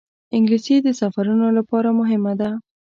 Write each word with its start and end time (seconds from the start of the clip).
انګلیسي 0.35 0.75
د 0.81 0.87
سفرونو 1.01 1.47
لپاره 1.57 1.89
مهمه 1.99 2.33
ده 2.39 2.49